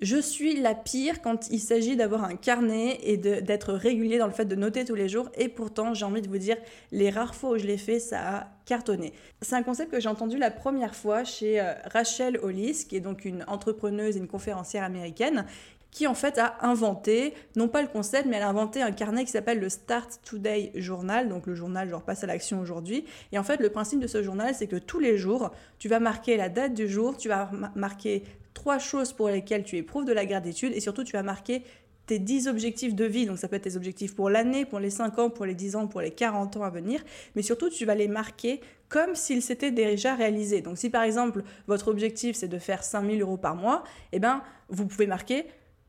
[0.00, 4.32] Je suis la pire quand il s'agit d'avoir un carnet et d'être régulier dans le
[4.32, 5.30] fait de noter tous les jours.
[5.36, 6.56] Et pourtant, j'ai envie de vous dire,
[6.90, 9.12] les rares fois où je l'ai fait, ça a cartonné.
[9.40, 13.00] C'est un concept que j'ai entendu la première fois chez euh, Rachel Hollis, qui est
[13.00, 15.46] donc une entrepreneuse et une conférencière américaine,
[15.92, 19.24] qui en fait a inventé, non pas le concept, mais elle a inventé un carnet
[19.24, 23.04] qui s'appelle le Start Today Journal, donc le journal genre passe à l'action aujourd'hui.
[23.30, 26.00] Et en fait, le principe de ce journal, c'est que tous les jours, tu vas
[26.00, 30.12] marquer la date du jour, tu vas marquer trois choses pour lesquelles tu éprouves de
[30.12, 31.62] la gratitude et surtout tu vas marquer
[32.06, 34.90] tes 10 objectifs de vie, donc ça peut être tes objectifs pour l'année, pour les
[34.90, 37.02] 5 ans, pour les 10 ans, pour les 40 ans à venir,
[37.34, 40.60] mais surtout tu vas les marquer comme s'ils s'étaient déjà réalisés.
[40.60, 44.42] Donc si par exemple votre objectif c'est de faire 5000 euros par mois, eh ben
[44.68, 45.46] vous pouvez marquer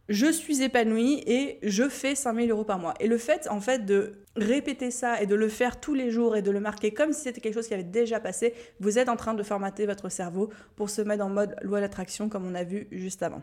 [0.07, 2.93] je suis épanouie et je fais 5000 euros par mois.
[2.99, 6.35] Et le fait, en fait, de répéter ça et de le faire tous les jours
[6.35, 9.09] et de le marquer comme si c'était quelque chose qui avait déjà passé, vous êtes
[9.09, 12.55] en train de formater votre cerveau pour se mettre en mode loi d'attraction comme on
[12.55, 13.41] a vu juste avant.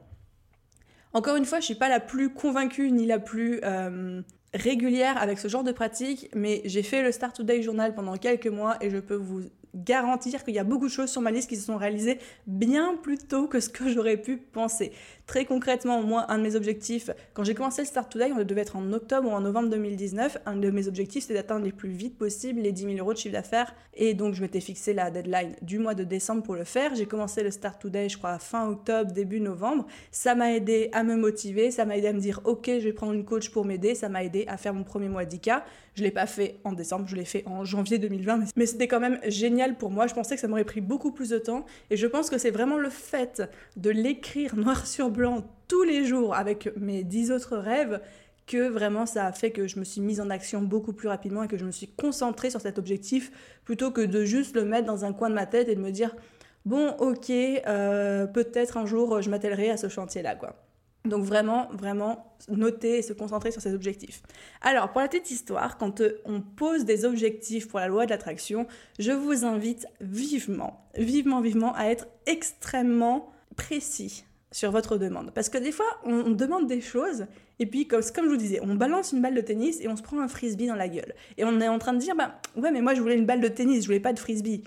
[1.14, 4.22] Encore une fois, je suis pas la plus convaincue ni la plus euh,
[4.55, 8.46] régulière avec ce genre de pratique, mais j'ai fait le Start Today Journal pendant quelques
[8.46, 9.42] mois et je peux vous
[9.75, 12.96] garantir qu'il y a beaucoup de choses sur ma liste qui se sont réalisées bien
[12.96, 14.92] plus tôt que ce que j'aurais pu penser.
[15.33, 18.61] Très concrètement, moi, un de mes objectifs, quand j'ai commencé le Start Today, on devait
[18.61, 20.37] être en octobre ou en novembre 2019.
[20.45, 23.18] Un de mes objectifs, c'est d'atteindre les plus vite possible les 10 000 euros de
[23.18, 23.75] chiffre d'affaires.
[23.95, 26.95] Et donc, je m'étais fixé la deadline du mois de décembre pour le faire.
[26.95, 29.87] J'ai commencé le Start Today, je crois, fin octobre, début novembre.
[30.11, 32.92] Ça m'a aidé à me motiver, ça m'a aidé à me dire, OK, je vais
[32.92, 33.95] prendre une coach pour m'aider.
[33.95, 35.64] Ça m'a aidé à faire mon premier mois d'ICA.
[35.94, 39.00] Je l'ai pas fait en décembre, je l'ai fait en janvier 2020, mais c'était quand
[39.00, 40.07] même génial pour moi.
[40.07, 42.50] Je pensais que ça m'aurait pris beaucoup plus de temps et je pense que c'est
[42.50, 43.42] vraiment le fait
[43.76, 48.00] de l'écrire noir sur blanc tous les jours avec mes dix autres rêves
[48.46, 51.42] que vraiment ça a fait que je me suis mise en action beaucoup plus rapidement
[51.44, 53.31] et que je me suis concentrée sur cet objectif
[53.64, 55.90] plutôt que de juste le mettre dans un coin de ma tête et de me
[55.90, 56.14] dire
[56.64, 60.57] bon ok euh, peut-être un jour je m'attellerai à ce chantier là quoi.
[61.04, 64.22] Donc vraiment, vraiment noter et se concentrer sur ses objectifs.
[64.60, 68.10] Alors, pour la petite histoire, quand euh, on pose des objectifs pour la loi de
[68.10, 68.66] l'attraction,
[68.98, 75.32] je vous invite vivement, vivement, vivement à être extrêmement précis sur votre demande.
[75.34, 77.26] Parce que des fois, on, demande des choses,
[77.58, 79.96] et puis, comme, comme, je vous disais, on balance une balle de tennis et on
[79.96, 81.14] se prend un frisbee dans la gueule.
[81.36, 83.40] Et on est en train de dire, bah ouais, mais moi je voulais une balle
[83.40, 84.62] de tennis, je voulais pas de frisbee.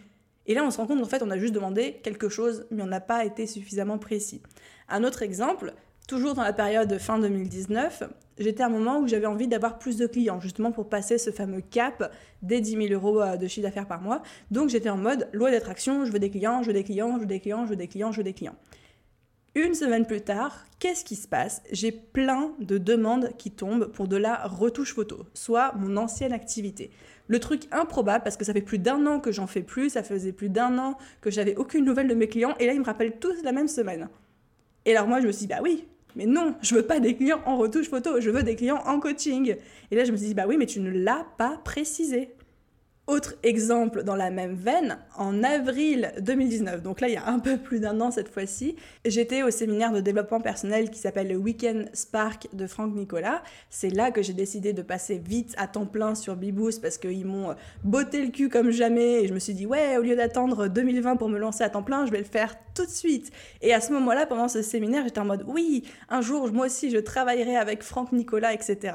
[0.48, 2.84] Et là, on se rend compte qu'en fait, on a juste demandé quelque chose, mais
[2.84, 4.42] on n'a pas été suffisamment précis.
[4.90, 5.74] Un autre exemple,
[6.08, 8.04] Toujours dans la période fin 2019,
[8.38, 11.32] j'étais à un moment où j'avais envie d'avoir plus de clients, justement pour passer ce
[11.32, 12.14] fameux cap
[12.44, 14.22] des 10 000 euros euh, de chiffre d'affaires par mois.
[14.52, 17.22] Donc j'étais en mode loi d'attraction, je veux des clients, je veux des clients, je
[17.22, 18.56] veux des clients, je veux des clients, je veux des clients.
[19.56, 21.64] Une semaine plus tard, qu'est-ce qui se passe?
[21.72, 26.92] J'ai plein de demandes qui tombent pour de la retouche photo, soit mon ancienne activité.
[27.28, 30.04] Le truc improbable, parce que ça fait plus d'un an que j'en fais plus, ça
[30.04, 32.86] faisait plus d'un an que j'avais aucune nouvelle de mes clients, et là ils me
[32.86, 34.08] rappellent tous la même semaine.
[34.86, 37.16] Et alors moi je me suis dit, bah oui, mais non, je veux pas des
[37.16, 39.56] clients en retouche photo, je veux des clients en coaching.
[39.92, 42.30] Et là, je me suis dit, bah oui, mais tu ne l'as pas précisé.
[43.08, 47.38] Autre exemple dans la même veine, en avril 2019, donc là il y a un
[47.38, 51.36] peu plus d'un an cette fois-ci, j'étais au séminaire de développement personnel qui s'appelle le
[51.36, 53.44] Weekend Spark de Franck Nicolas.
[53.70, 57.28] C'est là que j'ai décidé de passer vite à temps plein sur Biboost parce qu'ils
[57.28, 60.68] m'ont botté le cul comme jamais et je me suis dit ouais, au lieu d'attendre
[60.68, 63.32] 2020 pour me lancer à temps plein, je vais le faire tout de suite.
[63.62, 66.90] Et à ce moment-là, pendant ce séminaire, j'étais en mode oui, un jour moi aussi
[66.90, 68.94] je travaillerai avec Franck Nicolas, etc.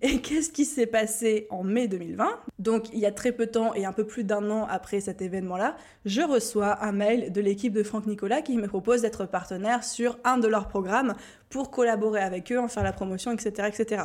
[0.00, 2.28] Et qu'est-ce qui s'est passé en mai 2020
[2.60, 5.00] Donc il y a très peu de temps et un peu plus d'un an après
[5.00, 9.26] cet événement-là, je reçois un mail de l'équipe de Franck Nicolas qui me propose d'être
[9.26, 11.14] partenaire sur un de leurs programmes
[11.50, 13.68] pour collaborer avec eux, en faire la promotion, etc.
[13.68, 14.04] etc.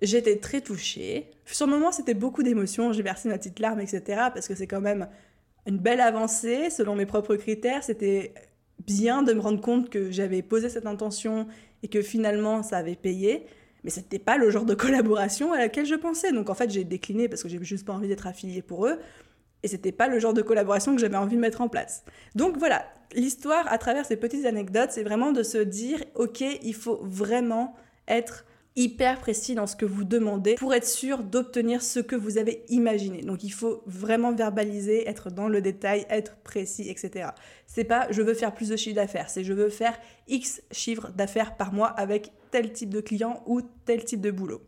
[0.00, 1.30] J'étais très touchée.
[1.46, 4.02] Sur le moment, c'était beaucoup d'émotions, j'ai versé ma petite larme, etc.
[4.34, 5.08] Parce que c'est quand même
[5.66, 7.84] une belle avancée selon mes propres critères.
[7.84, 8.34] C'était
[8.84, 11.46] bien de me rendre compte que j'avais posé cette intention
[11.84, 13.46] et que finalement ça avait payé
[13.84, 16.32] mais c'était pas le genre de collaboration à laquelle je pensais.
[16.32, 18.98] Donc en fait, j'ai décliné parce que j'ai juste pas envie d'être affiliée pour eux.
[19.62, 22.04] Et c'était pas le genre de collaboration que j'avais envie de mettre en place.
[22.34, 26.74] Donc voilà, l'histoire à travers ces petites anecdotes, c'est vraiment de se dire, ok, il
[26.74, 27.74] faut vraiment
[28.08, 32.38] être hyper précis dans ce que vous demandez pour être sûr d'obtenir ce que vous
[32.38, 33.22] avez imaginé.
[33.22, 37.30] Donc il faut vraiment verbaliser, être dans le détail, être précis, etc.
[37.66, 41.10] C'est pas je veux faire plus de chiffre d'affaires, c'est je veux faire X chiffre
[41.10, 44.62] d'affaires par mois avec tel type de client ou tel type de boulot.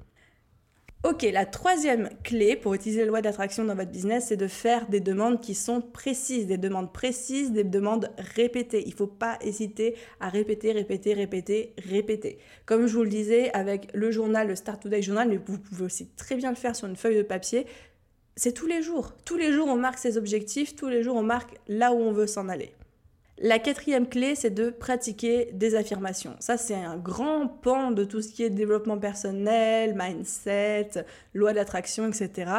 [1.04, 4.88] Ok, la troisième clé pour utiliser la loi d'attraction dans votre business, c'est de faire
[4.88, 8.82] des demandes qui sont précises, des demandes précises, des demandes répétées.
[8.86, 12.38] Il ne faut pas hésiter à répéter, répéter, répéter, répéter.
[12.64, 15.84] Comme je vous le disais avec le journal, le Start Today Journal, mais vous pouvez
[15.84, 17.66] aussi très bien le faire sur une feuille de papier,
[18.34, 19.12] c'est tous les jours.
[19.26, 22.12] Tous les jours, on marque ses objectifs, tous les jours, on marque là où on
[22.12, 22.72] veut s'en aller.
[23.38, 26.36] La quatrième clé, c'est de pratiquer des affirmations.
[26.38, 32.06] Ça, c'est un grand pan de tout ce qui est développement personnel, mindset, loi d'attraction,
[32.06, 32.52] etc.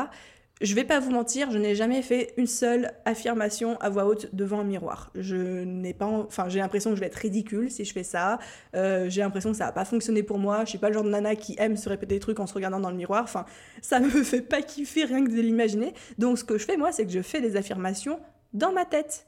[0.61, 4.33] Je vais pas vous mentir, je n'ai jamais fait une seule affirmation à voix haute
[4.33, 5.11] devant un miroir.
[5.15, 8.39] Je n'ai pas, enfin, j'ai l'impression que je vais être ridicule si je fais ça.
[8.75, 10.65] Euh, j'ai l'impression que ça va pas fonctionner pour moi.
[10.65, 12.53] Je suis pas le genre de nana qui aime se répéter des trucs en se
[12.53, 13.23] regardant dans le miroir.
[13.23, 13.45] Enfin,
[13.81, 15.93] ça me fait pas kiffer rien que de l'imaginer.
[16.17, 18.19] Donc, ce que je fais moi, c'est que je fais des affirmations
[18.53, 19.25] dans ma tête.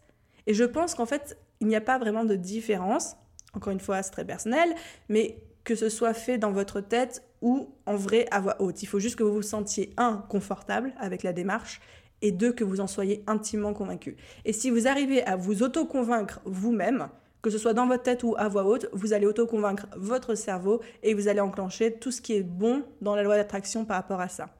[0.48, 3.16] Et je pense qu'en fait, il n'y a pas vraiment de différence.
[3.54, 4.74] Encore une fois, c'est très personnel,
[5.10, 8.82] mais que ce soit fait dans votre tête ou en vrai à voix haute.
[8.82, 11.82] Il faut juste que vous vous sentiez, un, confortable avec la démarche,
[12.22, 14.16] et deux, que vous en soyez intimement convaincu.
[14.46, 17.10] Et si vous arrivez à vous auto-convaincre vous-même,
[17.44, 20.82] que ce soit dans votre tête ou à voix haute, vous allez auto-convaincre votre cerveau
[21.04, 24.22] et vous allez enclencher tout ce qui est bon dans la loi d'attraction par rapport
[24.22, 24.57] à ça.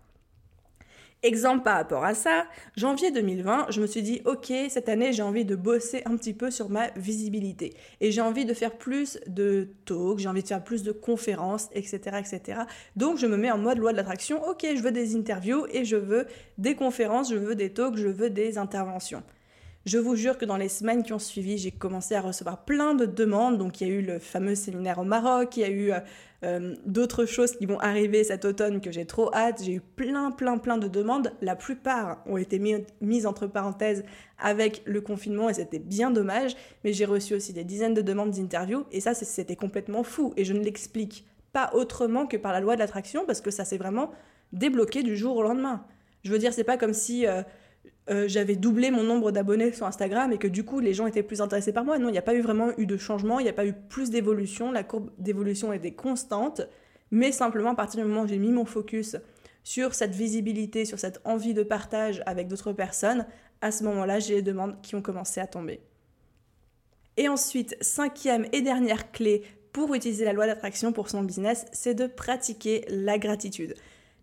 [1.24, 5.24] Exemple par rapport à ça, janvier 2020, je me suis dit, ok, cette année, j'ai
[5.24, 7.76] envie de bosser un petit peu sur ma visibilité.
[8.02, 11.70] Et j'ai envie de faire plus de talks, j'ai envie de faire plus de conférences,
[11.74, 12.60] etc., etc.
[12.96, 15.86] Donc, je me mets en mode loi de l'attraction, ok, je veux des interviews et
[15.86, 16.28] je veux
[16.60, 19.24] des conférences, je veux des talks, je veux des interventions.
[19.88, 22.94] Je vous jure que dans les semaines qui ont suivi, j'ai commencé à recevoir plein
[22.94, 23.58] de demandes.
[23.58, 25.94] Donc il y a eu le fameux séminaire au Maroc, il y a eu
[26.44, 29.64] euh, d'autres choses qui vont arriver cet automne que j'ai trop hâte.
[29.64, 31.34] J'ai eu plein, plein, plein de demandes.
[31.42, 32.62] La plupart ont été
[33.02, 34.04] mises entre parenthèses
[34.38, 36.56] avec le confinement et c'était bien dommage.
[36.84, 40.34] Mais j'ai reçu aussi des dizaines de demandes d'interviews et ça, c'était complètement fou.
[40.38, 43.66] Et je ne l'explique pas autrement que par la loi de l'attraction parce que ça
[43.66, 44.12] s'est vraiment
[44.54, 45.86] débloqué du jour au lendemain.
[46.24, 47.26] Je veux dire, c'est pas comme si...
[47.26, 47.42] Euh,
[48.10, 51.24] euh, j'avais doublé mon nombre d'abonnés sur Instagram et que du coup les gens étaient
[51.24, 51.98] plus intéressés par moi.
[52.00, 53.74] Non, il n'y a pas eu vraiment eu de changement, il n'y a pas eu
[53.74, 56.62] plus d'évolution, la courbe d'évolution était constante,
[57.12, 59.18] mais simplement à partir du moment où j'ai mis mon focus
[59.64, 63.26] sur cette visibilité, sur cette envie de partage avec d'autres personnes,
[63.60, 65.82] à ce moment-là, j'ai les demandes qui ont commencé à tomber.
[67.18, 69.44] Et ensuite, cinquième et dernière clé
[69.74, 73.76] pour utiliser la loi d'attraction pour son business, c'est de pratiquer la gratitude.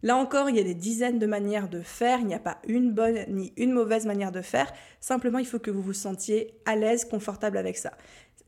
[0.04, 2.58] Là encore, il y a des dizaines de manières de faire, il n'y a pas
[2.68, 6.52] une bonne ni une mauvaise manière de faire, simplement il faut que vous vous sentiez
[6.66, 7.90] à l'aise, confortable avec ça.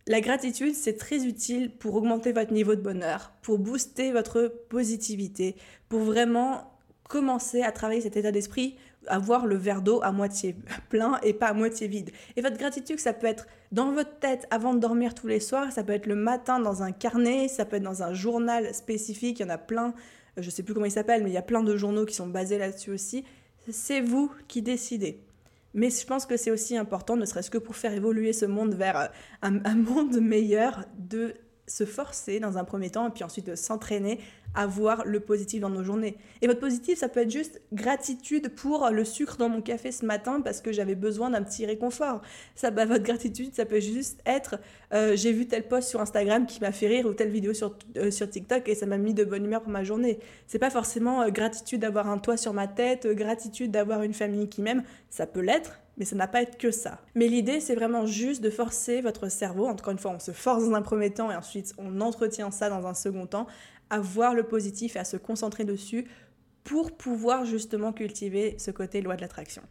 [0.06, 5.56] La gratitude, c'est très utile pour augmenter votre niveau de bonheur, pour booster votre positivité,
[5.88, 6.74] pour vraiment
[7.08, 10.56] commencer à travailler cet état d'esprit, avoir le verre d'eau à moitié
[10.90, 12.10] plein et pas à moitié vide.
[12.36, 15.72] Et votre gratitude, ça peut être dans votre tête avant de dormir tous les soirs,
[15.72, 19.40] ça peut être le matin dans un carnet, ça peut être dans un journal spécifique,
[19.40, 19.94] il y en a plein
[20.36, 22.26] je sais plus comment il s'appelle, mais il y a plein de journaux qui sont
[22.26, 23.24] basés là-dessus aussi.
[23.70, 25.20] C'est vous qui décidez.
[25.74, 28.74] Mais je pense que c'est aussi important, ne serait-ce que pour faire évoluer ce monde
[28.74, 29.06] vers euh,
[29.42, 31.34] un, monde meilleur, de
[31.68, 34.20] se forcer dans un premier temps et puis ensuite de s'entraîner
[34.56, 36.16] à voir le positif dans nos journées.
[36.42, 40.04] Et votre positif, ça peut être juste gratitude pour le sucre dans mon café ce
[40.04, 42.22] matin parce que j'avais besoin d'un petit réconfort.
[42.54, 44.56] Ça, bah, votre gratitude, ça peut juste être
[44.92, 47.76] euh, j'ai vu tel post sur Instagram qui m'a fait rire ou telle vidéo sur,
[47.96, 50.18] euh, sur TikTok et ça m'a mis de bonne humeur pour ma journée.
[50.46, 54.48] C'est pas forcément euh, gratitude d'avoir un toit sur ma tête, gratitude d'avoir une famille
[54.48, 54.84] qui m'aime.
[55.10, 57.00] Ça peut l'être, mais ça n'a pas être que ça.
[57.14, 60.68] Mais l'idée, c'est vraiment juste de forcer votre cerveau, encore une fois, on se force
[60.68, 63.46] dans un premier temps et ensuite on entretient ça dans un second temps,
[63.90, 66.06] à voir le positif et à se concentrer dessus
[66.64, 69.62] pour pouvoir justement cultiver ce côté loi de l'attraction.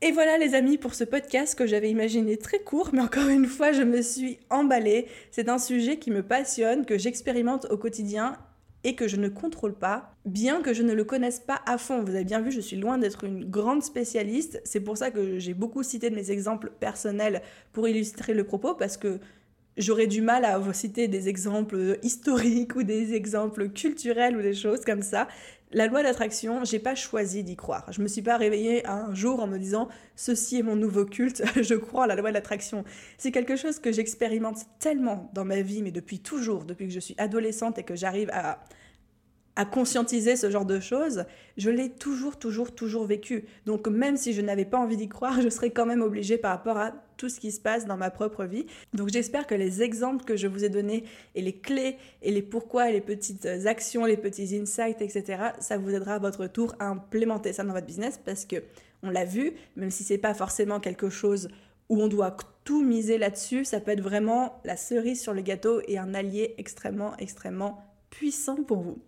[0.00, 3.46] Et voilà les amis pour ce podcast que j'avais imaginé très court, mais encore une
[3.46, 5.08] fois je me suis emballée.
[5.32, 8.36] C'est un sujet qui me passionne, que j'expérimente au quotidien
[8.84, 12.04] et que je ne contrôle pas, bien que je ne le connaisse pas à fond.
[12.04, 14.60] Vous avez bien vu, je suis loin d'être une grande spécialiste.
[14.64, 18.74] C'est pour ça que j'ai beaucoup cité de mes exemples personnels pour illustrer le propos,
[18.74, 19.18] parce que
[19.78, 24.54] j'aurais du mal à vous citer des exemples historiques ou des exemples culturels ou des
[24.54, 25.28] choses comme ça.
[25.70, 27.84] La loi d'attraction, j'ai pas choisi d'y croire.
[27.92, 31.42] Je me suis pas réveillée un jour en me disant ceci est mon nouveau culte,
[31.62, 32.84] je crois à la loi de l'attraction.
[33.18, 37.00] C'est quelque chose que j'expérimente tellement dans ma vie, mais depuis toujours, depuis que je
[37.00, 38.64] suis adolescente et que j'arrive à,
[39.58, 41.24] à conscientiser ce genre de choses,
[41.56, 43.44] je l'ai toujours, toujours, toujours vécu.
[43.66, 46.52] Donc même si je n'avais pas envie d'y croire, je serais quand même obligée par
[46.52, 48.66] rapport à tout ce qui se passe dans ma propre vie.
[48.94, 51.02] Donc j'espère que les exemples que je vous ai donnés
[51.34, 55.76] et les clés et les pourquoi et les petites actions, les petits insights, etc., ça
[55.76, 58.62] vous aidera à votre tour à implémenter ça dans votre business parce que
[59.02, 61.48] on l'a vu, même si c'est pas forcément quelque chose
[61.88, 65.80] où on doit tout miser là-dessus, ça peut être vraiment la cerise sur le gâteau
[65.88, 68.98] et un allié extrêmement, extrêmement puissant pour vous.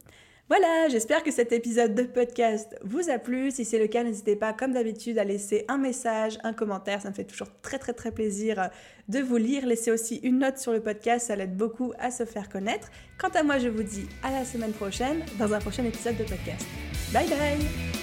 [0.51, 3.53] Voilà, j'espère que cet épisode de podcast vous a plu.
[3.53, 7.01] Si c'est le cas, n'hésitez pas, comme d'habitude, à laisser un message, un commentaire.
[7.01, 8.67] Ça me fait toujours très très très plaisir euh,
[9.09, 9.65] de vous lire.
[9.65, 12.91] Laissez aussi une note sur le podcast, ça l'aide beaucoup à se faire connaître.
[13.17, 16.25] Quant à moi, je vous dis à la semaine prochaine dans un prochain épisode de
[16.25, 16.67] podcast.
[17.13, 18.00] Bye bye